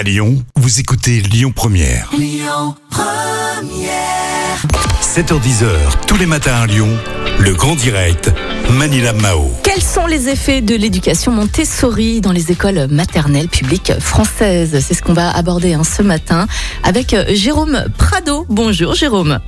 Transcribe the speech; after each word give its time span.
À 0.00 0.02
Lyon, 0.02 0.42
vous 0.56 0.80
écoutez 0.80 1.20
Lyon 1.20 1.52
Première. 1.54 2.10
7h10h, 5.02 5.66
tous 6.06 6.16
les 6.16 6.24
matins 6.24 6.54
à 6.54 6.66
Lyon, 6.66 6.88
le 7.38 7.52
grand 7.52 7.74
direct, 7.74 8.32
Manila 8.70 9.12
Mao. 9.12 9.50
Quels 9.62 9.82
sont 9.82 10.06
les 10.06 10.30
effets 10.30 10.62
de 10.62 10.74
l'éducation 10.74 11.32
Montessori 11.32 12.22
dans 12.22 12.32
les 12.32 12.50
écoles 12.50 12.86
maternelles 12.90 13.48
publiques 13.48 13.92
françaises? 14.00 14.82
C'est 14.82 14.94
ce 14.94 15.02
qu'on 15.02 15.12
va 15.12 15.36
aborder 15.36 15.74
hein, 15.74 15.84
ce 15.84 16.02
matin 16.02 16.46
avec 16.82 17.12
euh, 17.12 17.26
Jérôme 17.34 17.84
Prado. 17.98 18.46
Bonjour 18.48 18.94
Jérôme. 18.94 19.38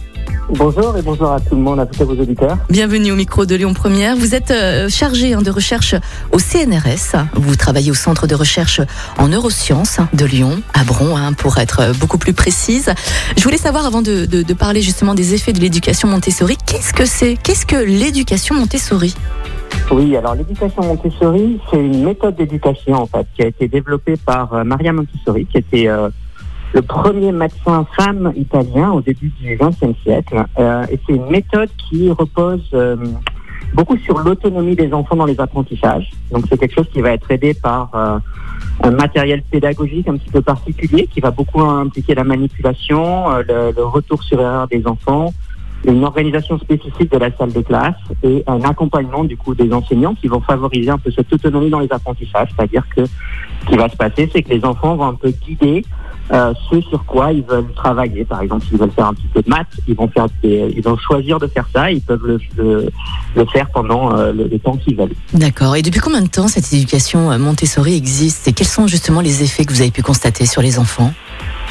Bonjour 0.55 0.97
et 0.99 1.03
bonjour 1.03 1.33
à 1.33 1.41
tout 1.41 1.55
le 1.55 1.63
monde, 1.63 1.81
à 1.81 1.87
tous 1.87 2.05
vos 2.05 2.13
auditeurs. 2.13 2.59
Bienvenue 2.69 3.11
au 3.11 3.15
micro 3.17 3.47
de 3.47 3.55
Lyon 3.55 3.73
Première. 3.73 4.17
Vous 4.17 4.35
êtes 4.35 4.51
euh, 4.51 4.89
chargé 4.91 5.33
hein, 5.33 5.41
de 5.41 5.51
recherche 5.51 5.95
au 6.31 6.39
CNRS. 6.39 7.17
Vous 7.35 7.57
travaillez 7.57 7.91
au 7.91 7.95
centre 7.95 8.27
de 8.27 8.35
recherche 8.35 8.83
en 9.19 9.29
neurosciences 9.29 9.99
de 10.13 10.25
Lyon, 10.27 10.61
à 10.75 10.85
Bron, 10.85 11.17
hein, 11.17 11.33
pour 11.33 11.57
être 11.59 11.81
euh, 11.81 11.93
beaucoup 11.99 12.19
plus 12.19 12.35
précise. 12.35 12.93
Je 13.37 13.43
voulais 13.43 13.57
savoir, 13.57 13.87
avant 13.87 14.03
de, 14.03 14.27
de- 14.27 14.43
de 14.43 14.55
parler 14.55 14.83
justement 14.83 15.15
des 15.15 15.33
effets 15.33 15.55
de 15.55 15.61
l'éducation 15.61 16.07
Montessori, 16.09 16.59
qu'est-ce 16.67 16.93
que 16.93 17.07
c'est? 17.07 17.39
Qu'est-ce 17.43 17.65
que 17.65 17.77
l'éducation 17.77 18.55
Montessori? 18.55 19.15
Oui, 19.91 20.15
alors 20.19 20.35
l'éducation 20.35 20.83
Montessori, 20.83 21.59
c'est 21.71 21.79
une 21.79 22.05
méthode 22.05 22.37
d'éducation 22.37 22.95
en 23.03 23.07
fait 23.07 23.27
qui 23.35 23.43
a 23.43 23.47
été 23.47 23.69
développée 23.69 24.17
par 24.19 24.53
euh, 24.53 24.65
Maria 24.65 24.93
Montessori, 24.93 25.47
qui 25.47 25.57
était 25.59 25.89
euh, 25.89 26.11
le 26.73 26.83
premier 26.83 27.33
médecin 27.33 27.87
femme 27.97 28.33
italien 28.37 28.93
au 28.93 29.01
début 29.01 29.33
du 29.41 29.57
XXe 29.57 29.99
siècle. 30.03 30.45
Euh, 30.59 30.85
et 30.91 30.99
c'est 31.07 31.15
une 31.15 31.29
méthode 31.29 31.69
qui 31.77 32.11
repose 32.11 32.69
euh, 32.75 32.97
beaucoup 33.75 33.97
sur 33.99 34.19
l'autonomie 34.19 34.77
des 34.77 34.93
enfants 34.93 35.17
dans 35.17 35.27
les 35.27 35.39
apprentissages. 35.41 36.11
Donc 36.31 36.45
c'est 36.49 36.59
quelque 36.59 36.75
chose 36.75 36.89
qui 36.93 37.01
va 37.01 37.13
être 37.13 37.31
aidé 37.31 37.55
par 37.55 37.91
euh, 37.95 38.19
un 38.83 38.91
matériel 38.91 39.43
pédagogique 39.43 40.09
un 40.09 40.17
petit 40.17 40.31
peu 40.31 40.43
particulier 40.43 41.07
qui 41.07 41.21
va 41.21 41.31
beaucoup 41.31 41.61
impliquer 41.61 42.15
la 42.15 42.25
manipulation, 42.25 43.31
euh, 43.31 43.43
le, 43.47 43.73
le 43.77 43.85
retour 43.85 44.23
sur 44.23 44.41
erreur 44.41 44.69
des 44.69 44.87
enfants, 44.87 45.33
une 45.85 46.05
organisation 46.05 46.59
spécifique 46.59 47.11
de 47.11 47.19
la 47.19 47.35
salle 47.37 47.53
de 47.53 47.61
classe 47.61 47.97
et 48.23 48.45
un 48.47 48.61
accompagnement 48.63 49.25
du 49.25 49.37
coup 49.37 49.55
des 49.55 49.73
enseignants 49.73 50.15
qui 50.15 50.29
vont 50.29 50.41
favoriser 50.41 50.91
un 50.91 50.99
peu 50.99 51.11
cette 51.11 51.33
autonomie 51.33 51.71
dans 51.71 51.81
les 51.81 51.93
apprentissages. 51.93 52.51
C'est-à-dire 52.57 52.85
que 52.95 53.05
ce 53.05 53.67
qui 53.67 53.77
va 53.77 53.89
se 53.89 53.97
passer, 53.97 54.31
c'est 54.33 54.43
que 54.43 54.51
les 54.51 54.65
enfants 54.65 54.97
vont 54.97 55.07
un 55.07 55.15
peu 55.15 55.31
guider 55.31 55.85
euh, 56.33 56.53
ce 56.71 56.81
sur 56.83 57.05
quoi 57.05 57.33
ils 57.33 57.43
veulent 57.43 57.73
travailler. 57.75 58.25
Par 58.25 58.41
exemple, 58.43 58.65
s'ils 58.67 58.79
veulent 58.79 58.91
faire 58.93 59.07
un 59.09 59.15
petit 59.15 59.27
peu 59.33 59.43
de 59.43 59.49
maths, 59.51 59.67
ils 59.89 59.95
vont 59.95 60.09
faire 60.09 60.27
des- 60.43 60.73
ils 60.77 60.83
vont 60.83 60.97
choisir 60.97 61.39
de 61.39 61.47
faire 61.47 61.67
ça. 61.75 61.91
Ils 61.91 62.01
peuvent 62.01 62.25
le, 62.27 62.39
le, 62.57 62.89
le 63.37 63.45
faire 63.47 63.69
pendant 63.71 64.17
euh, 64.17 64.33
le, 64.33 64.47
le 64.49 64.59
temps 64.59 64.77
qu'ils 64.77 64.97
veulent. 64.97 65.13
D'accord. 65.35 65.77
Et 65.77 65.83
depuis 65.83 66.01
combien 66.01 66.23
de 66.23 66.29
temps 66.29 66.49
cette 66.49 66.73
éducation 66.73 67.31
euh, 67.33 67.39
Montessori 67.39 67.97
existe 67.97 68.47
Et 68.49 68.53
quels 68.53 68.67
sont 68.67 68.87
justement 68.87 69.21
les 69.21 69.43
effets 69.43 69.65
que 69.65 69.73
vous 69.73 69.81
avez 69.81 69.91
pu 69.91 70.03
constater 70.03 70.47
sur 70.47 70.63
les 70.63 70.79
enfants? 70.79 71.13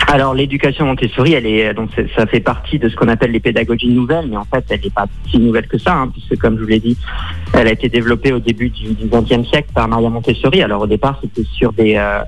Alors 0.07 0.33
l'éducation 0.33 0.85
Montessori, 0.85 1.33
elle 1.33 1.45
est 1.45 1.73
donc 1.73 1.89
ça 2.17 2.25
fait 2.25 2.39
partie 2.39 2.79
de 2.79 2.89
ce 2.89 2.95
qu'on 2.95 3.07
appelle 3.07 3.31
les 3.31 3.39
pédagogies 3.39 3.87
nouvelles, 3.87 4.27
mais 4.29 4.35
en 4.35 4.45
fait 4.45 4.65
elle 4.69 4.81
n'est 4.81 4.89
pas 4.89 5.05
si 5.29 5.37
nouvelle 5.37 5.67
que 5.67 5.77
ça, 5.77 5.93
hein, 5.93 6.09
puisque 6.11 6.37
comme 6.41 6.57
je 6.57 6.63
vous 6.63 6.67
l'ai 6.67 6.79
dit, 6.79 6.97
elle 7.53 7.67
a 7.67 7.71
été 7.71 7.87
développée 7.87 8.33
au 8.33 8.39
début 8.39 8.69
du 8.69 8.95
XXe 9.05 9.47
siècle 9.47 9.69
par 9.73 9.87
Maria 9.87 10.09
Montessori. 10.09 10.63
Alors 10.63 10.81
au 10.81 10.87
départ 10.87 11.19
c'était 11.21 11.47
sur 11.53 11.71
des 11.71 11.95
euh, 11.97 12.21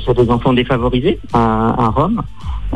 sur 0.00 0.14
des 0.14 0.28
enfants 0.30 0.52
défavorisés 0.52 1.18
à, 1.32 1.74
à 1.84 1.88
Rome. 1.88 2.22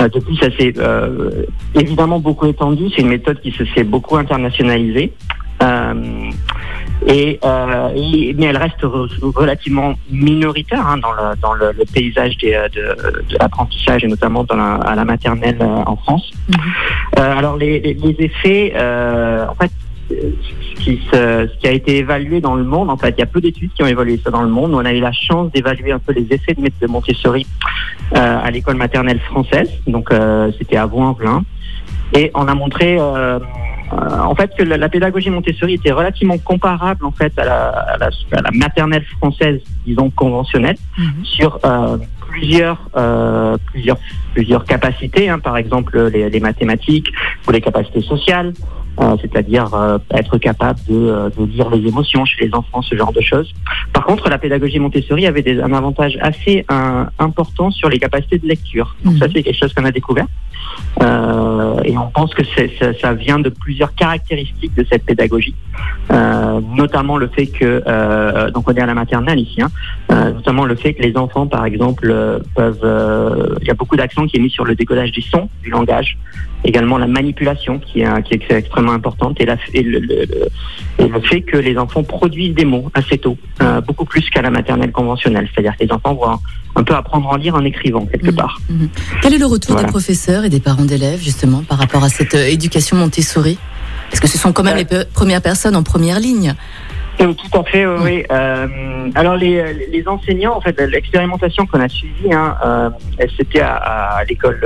Euh, 0.01 0.09
depuis 0.09 0.37
ça 0.37 0.51
s'est 0.59 0.75
euh, 0.79 1.45
évidemment 1.75 2.19
beaucoup 2.21 2.47
étendu. 2.47 2.85
C'est 2.95 3.03
une 3.03 3.09
méthode 3.09 3.41
qui 3.41 3.51
se 3.53 3.65
s'est 3.67 3.85
beaucoup 3.85 4.17
internationalisée. 4.17 5.13
Euh, 5.63 5.95
et, 7.07 7.39
euh, 7.45 7.89
et- 7.95 8.35
mais 8.37 8.47
elle 8.47 8.59
reste 8.59 8.83
re- 8.83 9.33
relativement 9.35 9.95
minoritaire 10.11 10.87
hein, 10.87 10.99
dans, 10.99 11.13
le, 11.13 11.37
dans 11.41 11.55
le, 11.55 11.73
le 11.73 11.85
paysage 11.95 12.37
des, 12.39 12.53
euh, 12.55 12.69
de, 12.69 13.23
de 13.31 13.37
l'apprentissage 13.41 14.05
et 14.05 14.07
notamment 14.09 14.45
dans 14.45 14.57
la, 14.57 14.75
à 14.75 14.95
la 14.95 15.05
maternelle 15.07 15.57
euh, 15.61 15.83
en 15.87 15.97
France. 15.97 16.31
Euh, 17.19 17.39
alors 17.39 17.57
les, 17.57 17.81
les, 17.81 17.95
les 17.95 18.17
effets, 18.19 18.73
euh, 18.77 19.47
en 19.49 19.55
fait, 19.55 19.71
euh, 19.71 19.86
ce 20.09 20.81
qui, 20.83 21.01
se- 21.11 21.49
ce 21.53 21.59
qui 21.59 21.67
a 21.67 21.73
été 21.73 21.97
évalué 21.99 22.41
dans 22.41 22.55
le 22.55 22.65
monde, 22.65 22.91
en 22.91 22.97
fait, 22.97 23.15
il 23.17 23.21
y 23.21 23.23
a 23.23 23.27
peu 23.27 23.41
d'études 23.41 23.73
qui 23.75 23.83
ont 23.83 23.87
évalué 23.87 24.21
ça 24.23 24.31
dans 24.31 24.43
le 24.43 24.49
monde. 24.49 24.73
On 24.75 24.85
a 24.85 24.93
eu 24.93 25.01
la 25.01 25.13
chance 25.13 25.51
d'évaluer 25.53 25.93
un 25.93 25.99
peu 25.99 26.13
les 26.13 26.27
effets 26.31 26.55
de 26.55 26.87
Montessori 26.87 27.47
euh, 28.17 28.39
à 28.43 28.51
l'école 28.51 28.77
maternelle 28.77 29.21
française. 29.21 29.71
Donc 29.87 30.13
euh, 30.13 30.51
c'était 30.59 30.77
à 30.77 30.87
Vaux-en-Velin. 30.87 31.43
Et 32.15 32.31
on 32.35 32.47
a 32.47 32.55
montré 32.55 32.99
euh, 33.01 33.39
euh, 33.93 34.19
en 34.21 34.35
fait 34.37 34.53
que 34.57 34.63
la, 34.63 34.77
la 34.77 34.89
pédagogie 34.89 35.31
Montessori 35.31 35.75
était 35.75 35.91
relativement 35.93 36.39
comparable 36.39 37.05
en 37.05 37.11
fait 37.11 37.37
à 37.39 37.45
la, 37.45 37.69
à 37.69 37.99
la, 37.99 38.07
à 38.33 38.43
la 38.43 38.51
maternelle 38.53 39.05
française, 39.19 39.61
disons 39.85 40.11
conventionnelle, 40.11 40.77
sur 41.25 41.59
euh, 41.65 41.97
plusieurs 42.29 42.79
euh, 42.97 43.57
plusieurs 43.67 43.99
plusieurs 44.35 44.65
capacités, 44.65 45.29
hein, 45.29 45.41
par 45.41 45.57
exemple 45.57 46.09
les, 46.09 46.31
les 46.31 46.41
mathématiques 46.41 47.13
ou 47.47 47.51
les 47.51 47.61
capacités 47.61 48.03
sociales, 48.03 48.53
euh, 49.01 49.17
c'est-à-dire 49.21 49.73
euh, 49.75 49.99
être 50.13 50.39
capable 50.39 50.79
de, 50.89 50.95
euh, 50.95 51.29
de 51.37 51.45
lire 51.45 51.69
les 51.71 51.87
émotions 51.89 52.25
chez 52.25 52.47
les 52.47 52.55
enfants, 52.55 52.83
ce 52.83 52.95
genre 52.97 53.13
de 53.13 53.21
choses. 53.21 53.53
Par 53.93 54.05
contre, 54.07 54.29
la 54.29 54.39
pédagogie 54.39 54.79
Montessori 54.79 55.27
avait 55.27 55.43
des, 55.43 55.61
un 55.61 55.73
avantage 55.73 56.17
assez 56.21 56.65
important 57.19 57.71
sur 57.71 57.89
les 57.89 57.99
capacités 57.99 58.39
de 58.39 58.47
lecture. 58.47 58.97
Donc 59.05 59.15
ça, 59.19 59.27
Mhm. 59.27 59.33
c'est 59.35 59.43
quelque 59.43 59.59
chose 59.59 59.73
qu'on 59.75 59.85
a 59.85 59.91
découvert. 59.93 60.27
Euh, 61.03 61.81
et 61.85 61.97
on 61.97 62.09
pense 62.11 62.35
que 62.35 62.43
c'est- 62.55 62.71
ça, 62.79 62.93
ça 63.01 63.13
vient 63.15 63.39
de 63.39 63.49
plusieurs 63.51 63.95
caractéristiques 63.95 64.75
de 64.75 64.85
cette 64.91 65.05
pédagogie, 65.05 65.55
Euh, 66.13 66.61
notamment 66.75 67.17
le 67.17 67.27
fait 67.29 67.47
que, 67.49 67.83
euh, 67.87 68.51
donc 68.53 68.69
on 68.69 68.73
est 68.75 68.81
à 68.81 68.87
la 68.87 68.95
maternelle 68.95 69.41
ici, 69.41 69.61
hein, 69.61 69.69
euh, 70.13 70.33
notamment 70.33 70.65
le 70.65 70.77
fait 70.77 70.95
que 70.95 71.03
les 71.03 71.17
enfants, 71.17 71.47
par 71.49 71.65
exemple, 71.65 72.07
peuvent, 72.55 72.81
euh, 72.85 73.55
il 73.61 73.67
y 73.67 73.71
a 73.71 73.75
beaucoup 73.75 73.97
d'accent 73.97 74.27
qui 74.27 74.37
est 74.37 74.41
mis 74.41 74.51
sur 74.51 74.65
le 74.65 74.75
décodage 74.77 75.11
du 75.11 75.21
son, 75.21 75.49
du 75.63 75.71
langage, 75.71 76.17
également 76.67 76.99
la 76.99 77.07
manipulation 77.07 77.79
qui 77.79 78.01
est, 78.03 78.23
qui 78.25 78.35
est 78.35 78.51
extrêmement 78.53 78.93
importante 78.93 79.41
et, 79.41 79.47
la, 79.47 79.57
et, 79.73 79.83
le, 79.83 79.99
le- 80.01 80.25
le- 80.25 80.49
et 81.05 81.09
le 81.09 81.21
fait 81.21 81.41
que 81.43 81.57
les 81.57 81.79
enfants 81.79 82.03
produisent 82.03 82.55
des 82.55 82.65
mots 82.65 82.91
assez 82.95 83.19
tôt, 83.19 83.37
euh, 83.63 83.81
beaucoup 83.81 84.05
plus 84.05 84.29
qu'à 84.31 84.43
la 84.43 84.51
maternelle 84.51 84.93
conventionnelle, 84.93 85.49
c'est-à-dire 85.55 85.75
que 85.79 85.85
les 85.85 85.93
enfants 85.93 86.15
vont 86.15 86.39
un 86.75 86.83
peu 86.83 86.95
apprendre 86.95 87.33
à 87.33 87.39
lire 87.39 87.55
en 87.55 87.65
écrivant 87.65 88.05
quelque 88.07 88.31
Mhm. 88.31 88.35
part. 88.37 88.59
Mhm. 88.69 88.89
Quel 89.23 89.35
est 89.35 89.39
le 89.39 89.47
retour 89.47 89.73
Voilà. 89.73 89.87
des 89.87 89.91
professeurs 89.93 90.45
et 90.45 90.51
des 90.51 90.61
parents 90.61 90.85
d'élèves 90.85 91.21
justement 91.23 91.63
par 91.63 91.79
rapport 91.79 92.03
à 92.05 92.09
cette 92.09 92.35
euh, 92.35 92.47
éducation 92.47 92.97
Montessori? 92.97 93.59
Parce 94.11 94.21
que 94.21 94.29
ce 94.29 94.37
sont 94.39 94.53
quand 94.53 94.63
même 94.63 94.77
les 94.77 94.85
pe- 94.85 95.05
premières 95.13 95.43
personnes 95.43 95.75
en 95.77 95.83
première 95.83 96.21
ligne. 96.21 96.55
Euh, 97.19 97.33
Tout 97.33 97.59
à 97.59 97.65
fait, 97.65 97.87
oui. 97.87 97.97
oui. 98.05 98.23
Euh, 98.31 98.67
alors 99.15 99.37
les, 99.37 99.73
les 99.91 100.07
enseignants, 100.07 100.55
en 100.55 100.61
fait, 100.61 100.79
l'expérimentation 100.81 101.65
qu'on 101.65 101.81
a 101.81 101.89
suivie, 101.89 102.31
hein, 102.33 102.55
euh, 102.65 102.91
c'était 103.39 103.61
à, 103.61 103.75
à 104.19 104.25
l'école 104.25 104.61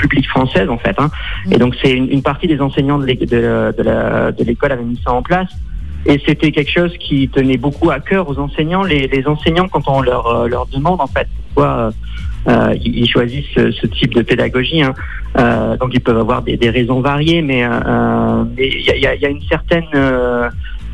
publique 0.00 0.28
française, 0.28 0.68
en 0.68 0.78
fait. 0.78 0.96
Hein, 0.98 1.10
Mm. 1.46 1.52
et 1.52 1.58
donc 1.58 1.72
c'est 1.80 1.92
une, 1.92 2.08
une 2.16 2.22
partie 2.22 2.46
des 2.46 2.60
enseignants 2.60 2.98
de 2.98 3.06
l'é- 3.06 3.16
de, 3.16 4.44
l'école 4.44 4.72
avaient 4.72 4.82
mis 4.92 5.00
ça 5.04 5.12
en 5.12 5.22
place. 5.22 5.48
Et 6.06 6.16
c'était 6.26 6.52
quelque 6.52 6.70
chose 6.70 6.92
qui 6.98 7.28
tenait 7.28 7.56
beaucoup 7.66 7.90
à 7.90 7.98
cœur 8.00 8.28
aux 8.30 8.38
enseignants. 8.38 8.84
Les, 8.84 9.08
les 9.08 9.26
enseignants, 9.26 9.68
quand 9.68 9.86
on 9.88 10.00
leur, 10.00 10.26
euh, 10.28 10.48
leur 10.48 10.66
demande, 10.66 11.00
en 11.00 11.06
fait, 11.08 11.26
pourquoi 11.48 11.70
euh, 11.76 11.90
euh, 12.48 12.74
ils 12.82 13.08
choisissent 13.10 13.50
ce, 13.54 13.72
ce 13.72 13.86
type 13.88 14.14
de 14.14 14.22
pédagogie, 14.22 14.80
hein, 14.82 14.94
euh, 15.38 15.76
donc 15.76 15.90
ils 15.92 16.00
peuvent 16.00 16.18
avoir 16.26 16.40
des, 16.42 16.56
des 16.56 16.70
raisons 16.70 17.00
variées, 17.00 17.42
mais 17.42 17.60
il 18.58 18.82
y 19.00 19.06
a, 19.06 19.14
y 19.16 19.20
y 19.24 19.26
une 19.26 19.42
certaine 19.48 19.84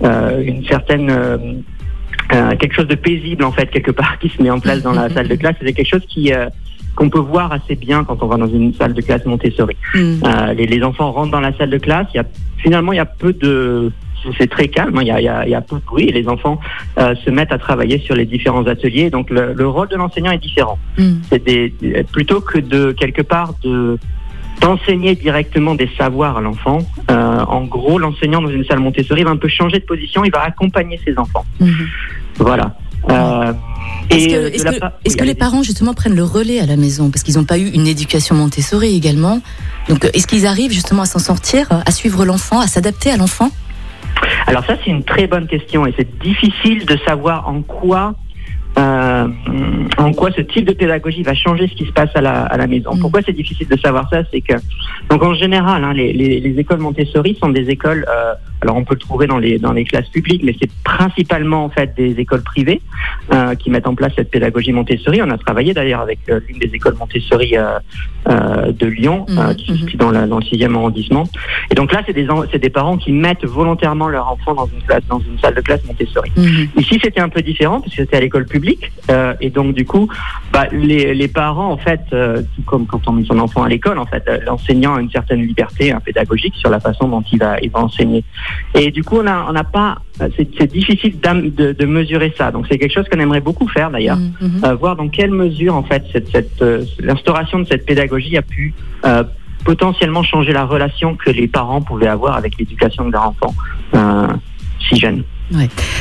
une 0.03 0.65
certaine 0.67 1.11
euh, 1.11 2.57
quelque 2.59 2.75
chose 2.75 2.89
de 2.89 2.95
paisible 2.95 3.45
en 3.45 3.53
fait 3.53 3.67
quelque 3.67 3.91
part 3.91 4.19
qui 4.21 4.29
se 4.31 4.43
met 4.43 4.51
en 4.51 4.59
place 4.61 4.83
dans 4.83 4.93
la 4.93 5.09
salle 5.11 5.29
de 5.29 5.37
classe. 5.37 5.55
C'est 5.61 5.73
quelque 5.73 5.89
chose 5.89 6.05
qui 6.09 6.33
euh, 6.33 6.47
qu'on 6.97 7.09
peut 7.11 7.19
voir 7.19 7.53
assez 7.53 7.75
bien 7.75 8.05
quand 8.05 8.23
on 8.23 8.27
va 8.27 8.37
dans 8.37 8.47
une 8.49 8.73
salle 8.75 8.95
de 8.95 9.01
classe 9.01 9.25
Montessori. 9.27 9.77
Mhm. 9.95 10.21
Euh, 10.25 10.53
les, 10.55 10.67
les 10.67 10.83
enfants 10.83 11.11
rentrent 11.13 11.33
dans 11.33 11.41
la 11.41 11.53
salle 11.57 11.71
de 11.71 11.79
classe. 11.79 12.07
Il 12.15 12.19
y 12.19 12.21
a 12.21 12.25
finalement 12.59 12.93
il 12.93 12.97
y 12.97 13.01
a 13.01 13.05
peu 13.07 13.33
de 13.33 13.93
c'est 14.39 14.49
très 14.49 14.69
calme, 14.69 14.97
hein, 14.97 15.03
il 15.03 15.09
y, 15.09 15.11
a, 15.11 15.21
il 15.21 15.25
y 15.25 15.29
a- 15.29 15.45
il 15.45 15.51
y 15.51 15.55
a 15.55 15.61
peu 15.61 15.77
de 15.77 15.85
bruit 15.85 16.05
et 16.09 16.13
les 16.13 16.29
enfants 16.29 16.59
euh, 16.97 17.15
se 17.17 17.29
mettent 17.29 17.53
à 17.53 17.59
travailler 17.59 17.99
sur 17.99 18.15
les 18.15 18.25
différents 18.25 18.67
ateliers. 18.67 19.11
Donc 19.11 19.29
le, 19.29 19.53
le 19.53 19.69
rôle 19.69 19.89
de 19.89 19.97
l'enseignant 19.97 20.31
est 20.31 20.39
différent. 20.39 20.79
C'est 21.29 21.45
des, 21.45 21.75
plutôt 22.11 22.41
que 22.41 22.59
de 22.59 22.93
quelque 22.93 23.21
part 23.21 23.53
de 23.63 23.99
d'enseigner 24.63 25.15
directement 25.15 25.75
des 25.75 25.91
savoirs 25.99 26.37
à 26.39 26.41
l'enfant. 26.41 26.79
euh, 27.11 27.41
en 27.59 27.65
gros, 27.65 27.99
l'enseignant 27.99 28.41
dans 28.41 28.49
une 28.51 28.65
salle 28.65 28.79
Montessori 28.79 29.25
va 29.25 29.31
un 29.31 29.37
peu 29.37 29.49
changer 29.49 29.81
de 29.81 29.85
position. 29.85 30.25
Il 30.25 30.31
va 30.31 30.43
accompagner 30.45 30.99
ses 31.05 31.19
enfants. 31.19 31.45
Mhm. 31.61 31.87
Voilà. 32.39 32.77
Euh, 33.11 33.53
Est-ce 34.11 34.25
et, 34.25 34.29
que, 34.29 34.35
euh, 34.35 34.51
est-ce 34.53 35.17
que- 35.17 35.23
oui, 35.23 35.27
les 35.27 35.35
parents 35.35 35.63
justement 35.63 35.95
prennent 35.95 36.15
le 36.17 36.25
relais 36.25 36.61
à 36.61 36.67
la 36.67 36.77
maison? 36.77 37.11
Parce 37.11 37.23
qu'ils 37.23 37.37
n'ont 37.37 37.45
pas 37.45 37.59
eu 37.59 37.69
une 37.69 37.87
éducation 37.87 38.35
Montessori 38.35 38.97
également. 38.97 39.41
Donc 39.89 40.05
euh, 40.05 40.11
est-ce 40.15 40.27
qu'ils 40.27 40.47
arrivent 40.47 40.73
justement 40.73 41.03
à 41.03 41.07
s'en 41.07 41.19
sortir, 41.19 41.69
à 41.85 41.91
suivre 41.91 42.25
l'enfant, 42.25 42.61
à 42.61 42.67
s'adapter 42.67 43.11
à 43.11 43.17
l'enfant? 43.17 43.51
Alors 44.47 44.65
ça, 44.65 44.77
c'est 44.83 44.91
une 44.91 45.05
très 45.05 45.27
bonne 45.27 45.47
question 45.47 45.87
et 45.87 45.95
c'est 45.97 46.19
difficile 46.21 46.87
de 46.87 46.97
savoir 47.07 47.49
en 47.49 47.63
quoi 47.63 48.15
euh, 48.77 49.29
en 49.99 50.13
quoi 50.13 50.31
ce 50.33 50.41
type 50.41 50.67
de 50.67 50.73
pédagogie 50.73 51.23
va 51.23 51.35
changer 51.35 51.69
ce 51.69 51.75
qui 51.75 51.87
se 51.87 51.93
passe 51.93 52.11
à 52.17 52.21
la, 52.21 52.43
à 52.43 52.57
la 52.57 52.67
maison. 52.67 52.95
Mm. 52.95 53.01
Pourquoi 53.01 53.21
c'est 53.25 53.33
difficile 53.33 53.69
de 53.69 53.79
savoir 53.79 54.09
ça? 54.11 54.23
C'est 54.33 54.41
que, 54.41 54.55
donc 55.11 55.23
en 55.23 55.35
général, 55.35 55.85
hein, 55.85 55.93
les, 55.93 56.13
les, 56.13 56.41
les 56.41 56.59
écoles 56.59 56.81
Montessori 56.81 57.39
sont 57.41 57.51
des 57.51 57.71
écoles, 57.71 58.05
euh, 58.09 58.35
Alors 58.65 58.77
on 58.77 58.85
peut 58.85 58.95
le 58.95 59.01
trouver 59.01 59.27
dans 59.27 59.39
les 59.39 59.59
dans 59.59 59.73
les 59.73 59.85
classes 59.85 60.09
publiques, 60.09 60.43
mais 60.45 60.57
c'est 60.61 60.71
principalement 60.83 61.65
en 61.65 61.71
fait 61.71 61.95
des 61.97 62.19
écoles 62.19 62.43
privées 62.43 62.81
euh, 63.33 63.55
qui 63.55 63.71
mettent 63.71 63.87
en 63.87 63.95
place 63.95 64.13
cette 64.17 64.31
pédagogie 64.31 64.73
Montessori. 64.73 65.21
On 65.23 65.31
a 65.31 65.39
travaillé 65.39 65.73
d'ailleurs 65.75 66.01
avec 66.01 66.19
euh, 66.29 66.41
l'une 66.49 66.59
des 66.59 66.71
écoles 66.75 66.97
Montessori 66.99 67.55
de 68.27 68.87
Lyon, 68.87 69.27
Mhm, 69.29 69.55
qui 69.57 69.67
se 69.67 69.73
mhm. 69.73 69.79
situe 69.79 69.97
dans, 69.97 70.11
la, 70.11 70.27
dans 70.27 70.39
le 70.39 70.45
sixième 70.45 70.75
arrondissement. 70.77 71.25
Et 71.71 71.75
donc 71.75 71.93
là, 71.93 72.03
c'est 72.07 72.13
des 72.13 72.27
c'est 72.51 72.59
des 72.59 72.71
parents 72.71 72.97
qui 72.97 73.13
mettent 73.13 73.45
volontairement 73.45 74.09
leur 74.09 74.31
enfant 74.31 74.55
dans 74.55 74.67
une 74.67 74.83
classe 74.83 75.03
dans 75.09 75.21
une 75.21 75.39
salle 75.39 75.55
de 75.55 75.61
classe 75.61 75.85
Montessori. 75.85 76.31
Mhm. 76.37 76.69
Ici, 76.79 76.99
c'était 77.03 77.21
un 77.21 77.29
peu 77.29 77.43
différent 77.43 77.81
parce 77.81 77.95
que 77.95 78.03
c'était 78.03 78.17
à 78.17 78.21
l'école 78.21 78.47
publique 78.47 78.93
euh, 79.11 79.35
et 79.41 79.51
donc 79.51 79.75
du 79.75 79.85
coup, 79.85 80.09
bah, 80.53 80.67
les, 80.73 81.15
les 81.15 81.29
parents 81.29 81.71
en 81.71 81.77
fait, 81.77 82.01
euh, 82.13 82.43
tout 82.55 82.63
comme 82.63 82.87
quand 82.87 83.07
on 83.07 83.13
met 83.13 83.25
son 83.25 83.39
enfant 83.39 83.63
à 83.63 83.69
l'école, 83.69 83.99
en 83.99 84.07
fait, 84.07 84.23
euh, 84.29 84.39
l'enseignant 84.47 84.95
a 84.95 85.01
une 85.01 85.11
certaine 85.11 85.43
liberté 85.43 85.93
hein, 85.93 86.01
pédagogique 86.05 86.55
sur 86.57 86.71
la 86.71 86.81
façon 86.81 87.09
dont 87.09 87.23
il 87.33 87.39
va, 87.39 87.59
il 87.61 87.71
va 87.71 87.81
enseigner. 87.81 88.25
Et 88.75 88.91
du 88.91 89.05
coup, 89.05 89.19
on 89.19 89.23
n'a 89.53 89.65
pas, 89.65 89.99
c'est 90.37 90.73
difficile 90.73 91.19
de, 91.21 91.73
de 91.73 91.87
mesurer 91.87 92.35
ça. 92.37 92.51
Donc 92.51 92.67
c'est 92.69 92.79
quelque 92.79 92.93
chose 92.93 93.07
qu'on 93.11 93.21
aimerait 93.21 93.41
beaucoup 93.41 93.69
faire 93.69 93.91
d'ailleurs, 93.91 94.17
Mhm, 94.17 94.35
mhm. 94.41 94.65
euh, 94.65 94.75
voir 94.75 94.97
dans 94.97 95.09
quelle 95.09 95.31
mesure 95.31 95.75
en 95.75 95.83
fait 95.83 96.05
cette, 96.13 96.29
cette 96.31 96.63
euh, 96.63 96.85
l'instauration 97.01 97.59
de 97.61 97.67
cette 97.67 97.87
pédagogie 97.87 98.37
a 98.37 98.43
pu 98.43 98.75
euh, 99.05 99.23
potentiellement 99.65 100.23
changer 100.23 100.53
la 100.53 100.65
relation 100.65 101.17
que 101.17 101.31
les 101.31 101.49
parents 101.49 101.83
pouvaient 101.83 102.09
avoir 102.09 102.37
avec 102.37 102.59
l'éducation 102.59 103.07
de 103.07 103.13
leur 103.13 103.29
enfant 103.29 103.55
si 104.89 104.97
jeune. 104.99 105.25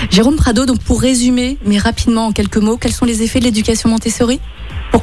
Jérôme 0.09 0.35
Prado, 0.35 0.65
donc 0.65 0.79
pour 0.83 1.01
résumer, 1.01 1.57
mais 1.65 1.77
rapidement 1.77 2.27
en 2.27 2.31
quelques 2.31 2.57
mots, 2.57 2.77
quels 2.77 2.91
sont 2.91 3.05
les 3.05 3.23
effets 3.23 3.39
de 3.39 3.45
l'éducation 3.45 3.89
Montessori 3.89 4.39
pour, 4.91 5.01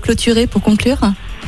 clôturer, 0.00 0.46
pour 0.46 0.62
conclure? 0.62 0.98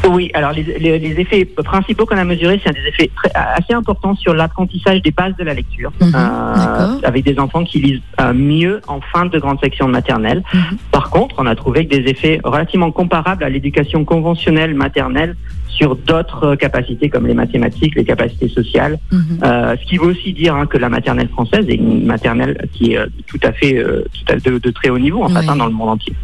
Oui, 0.08 0.30
alors 0.34 0.52
les, 0.52 0.62
les- 0.62 0.98
les 0.98 1.20
effets 1.20 1.44
principaux 1.44 2.06
qu'on 2.06 2.16
a 2.16 2.24
mesurés, 2.24 2.60
c'est 2.64 2.72
des 2.72 2.86
effets 2.88 3.10
très- 3.14 3.30
assez 3.34 3.74
importants 3.74 4.14
sur 4.16 4.34
l'apprentissage 4.34 5.02
des 5.02 5.10
bases 5.10 5.36
de 5.38 5.44
la 5.44 5.52
lecture, 5.54 5.92
Mhm, 6.00 6.10
d'accord. 6.10 7.00
avec 7.04 7.24
des 7.24 7.38
enfants 7.38 7.64
qui 7.64 7.80
lisent 7.80 8.00
euh, 8.20 8.32
mieux 8.32 8.80
en 8.88 9.00
fin 9.00 9.26
de 9.26 9.38
grande 9.38 9.60
section 9.60 9.86
de 9.86 9.92
maternelle. 9.92 10.42
Mhm. 10.54 10.78
Par 10.90 11.10
contre, 11.10 11.34
on 11.38 11.46
a 11.46 11.54
trouvé 11.54 11.86
que 11.86 11.96
des 11.96 12.10
effets 12.10 12.40
relativement 12.42 12.90
comparables 12.92 13.44
à 13.44 13.48
l'éducation 13.50 14.04
conventionnelle 14.04 14.74
maternelle 14.74 15.36
sur 15.76 15.96
d'autres 15.96 16.44
euh, 16.48 16.56
capacités 16.56 17.08
comme 17.08 17.26
les 17.26 17.34
mathématiques, 17.34 17.94
les 17.94 18.04
capacités 18.04 18.48
sociales. 18.48 18.98
Mhm. 19.12 19.38
Euh, 19.42 19.76
ce 19.80 19.88
qui 19.88 19.96
veut 19.98 20.06
aussi 20.08 20.32
dire 20.32 20.54
hein, 20.54 20.66
que 20.66 20.78
la 20.78 20.88
maternelle 20.88 21.28
française 21.28 21.64
est 21.68 21.74
une 21.74 22.04
maternelle 22.06 22.68
qui 22.72 22.92
est 22.92 22.98
euh, 22.98 23.06
tout 23.26 23.40
à 23.42 23.52
fait 23.52 23.76
euh, 23.78 24.04
tout 24.12 24.32
à- 24.32 24.36
de, 24.36 24.58
de 24.58 24.70
très 24.70 24.90
haut 24.90 24.98
niveau 24.98 25.22
en 25.22 25.28
Oui. 25.28 25.34
fait 25.34 25.48
hein, 25.48 25.56
dans 25.56 25.66
le 25.66 25.72
monde 25.72 25.90
entier. 25.90 26.14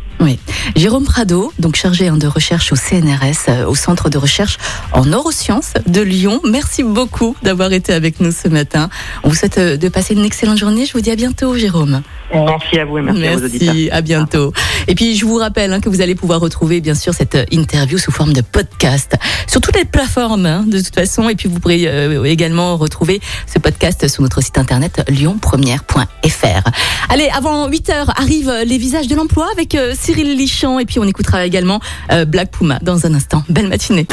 Jérôme 0.75 1.04
Prado, 1.04 1.52
donc 1.58 1.76
chargé 1.76 2.08
hein, 2.08 2.16
de 2.16 2.26
recherche 2.26 2.72
au 2.72 2.76
CNRS, 2.76 3.48
euh, 3.48 3.66
au 3.66 3.75
Centre 3.75 4.08
de 4.10 4.19
recherche 4.19 4.56
en 4.93 5.04
neurosciences 5.04 5.75
de 5.87 6.00
Lyon. 6.00 6.40
Merci 6.50 6.82
beaucoup 6.82 7.37
d'avoir 7.43 7.72
été 7.72 7.93
avec 7.93 8.20
nous 8.20 8.32
ce 8.32 8.48
matin. 8.48 8.88
On 9.22 9.28
vous 9.28 9.34
souhaite 9.34 9.58
euh, 9.58 9.76
de 9.76 9.88
passer 9.88 10.14
une 10.14 10.25
excellente 10.25 10.58
journée. 10.58 10.87
Je 10.87 10.93
vous 10.94 11.00
dis 11.00 11.10
à 11.10 11.16
bientôt, 11.16 11.54
Jérôme. 11.56 12.02
Merci 12.34 12.78
à 12.81 12.84
vous 12.84 12.98
et 12.98 13.02
merci, 13.02 13.25
à 13.26 13.37
vos 13.37 13.44
auditeurs. 13.44 13.75
Merci, 13.75 13.90
à 13.90 14.00
bientôt. 14.00 14.52
Et 14.88 14.94
puis 14.94 15.16
je 15.16 15.25
vous 15.25 15.37
rappelle 15.37 15.72
hein, 15.72 15.81
que 15.81 15.88
vous 15.88 16.00
allez 16.00 16.14
pouvoir 16.14 16.40
retrouver 16.40 16.81
bien 16.81 16.94
sûr 16.94 17.14
cette 17.14 17.38
interview 17.52 17.98
sous 17.98 18.10
forme 18.10 18.32
de 18.32 18.40
podcast 18.40 19.16
sur 19.47 19.61
toutes 19.61 19.77
les 19.77 19.85
plateformes 19.85 20.47
hein, 20.47 20.65
de 20.67 20.81
toute 20.81 20.94
façon. 20.94 21.29
Et 21.29 21.35
puis 21.35 21.49
vous 21.49 21.61
pourrez 21.61 21.85
euh, 21.87 22.25
également 22.25 22.77
retrouver 22.77 23.21
ce 23.53 23.59
podcast 23.59 24.09
sur 24.09 24.23
notre 24.23 24.41
site 24.41 24.59
internet 24.59 25.03
lyonpremière.fr. 25.09 26.71
Allez, 27.09 27.29
avant 27.35 27.69
8 27.69 27.91
heures 27.91 28.21
arrivent 28.21 28.53
les 28.65 28.79
visages 28.79 29.09
de 29.09 29.15
l'emploi 29.15 29.49
avec 29.53 29.75
euh, 29.75 29.94
Cyril 29.99 30.37
Lichamp 30.37 30.79
et 30.79 30.85
puis 30.85 30.99
on 30.99 31.05
écoutera 31.05 31.47
également 31.47 31.81
euh, 32.11 32.25
Black 32.25 32.50
Puma 32.50 32.79
dans 32.83 33.06
un 33.06 33.15
instant. 33.15 33.43
Belle 33.49 33.69
matinée. 33.69 34.06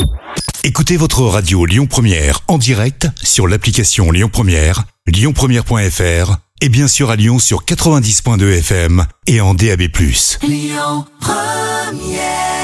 Écoutez 0.64 0.98
votre 0.98 1.22
radio 1.24 1.66
Lyon 1.66 1.88
Première 1.88 2.42
en 2.48 2.58
direct 2.58 3.08
sur 3.22 3.48
l'application 3.48 4.12
Lyon 4.12 4.30
Première, 4.32 4.84
lyonpremière.fr 5.08 6.38
et 6.62 6.70
bien 6.70 6.88
sûr 6.88 7.10
à 7.10 7.16
Lyon 7.16 7.40
sur 7.40 7.66
90.2 7.66 8.60
FM 8.60 9.06
et 9.28 9.42
en 9.42 9.54
DAB+. 9.54 9.82
Lyon 10.44 11.06
Première 11.20 12.63